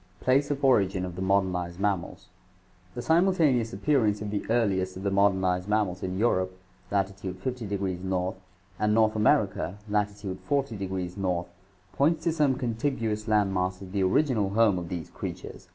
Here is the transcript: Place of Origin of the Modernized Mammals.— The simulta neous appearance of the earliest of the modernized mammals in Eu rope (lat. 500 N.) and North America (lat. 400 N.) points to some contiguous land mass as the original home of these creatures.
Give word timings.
Place 0.19 0.49
of 0.49 0.65
Origin 0.65 1.05
of 1.05 1.15
the 1.15 1.21
Modernized 1.21 1.79
Mammals.— 1.79 2.25
The 2.95 3.01
simulta 3.01 3.43
neous 3.53 3.71
appearance 3.71 4.19
of 4.19 4.31
the 4.31 4.43
earliest 4.49 4.97
of 4.97 5.03
the 5.03 5.11
modernized 5.11 5.69
mammals 5.69 6.01
in 6.01 6.17
Eu 6.17 6.27
rope 6.27 6.59
(lat. 6.89 7.09
500 7.09 7.71
N.) 7.79 8.33
and 8.79 8.95
North 8.95 9.15
America 9.15 9.77
(lat. 9.87 10.09
400 10.09 10.91
N.) 10.91 11.43
points 11.93 12.23
to 12.23 12.31
some 12.31 12.55
contiguous 12.55 13.27
land 13.27 13.53
mass 13.53 13.79
as 13.83 13.91
the 13.91 14.01
original 14.01 14.49
home 14.49 14.79
of 14.79 14.89
these 14.89 15.11
creatures. 15.11 15.67